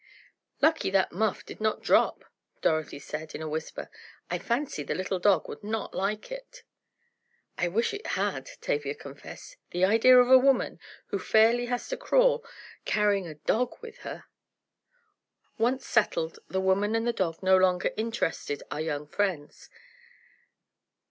[0.63, 2.25] "Lucky that muff did not drop,"
[2.63, 3.87] Dorothy said, in a whisper.
[4.31, 6.63] "I fancy the little dog would not like it."
[7.55, 9.57] "I wish it had," Tavia confessed.
[9.69, 10.79] "The idea of a woman,
[11.09, 12.43] who fairly has to crawl,
[12.83, 14.23] carrying a dog with her."
[15.59, 19.69] Once settled, the woman and the dog no longer interested our young friends.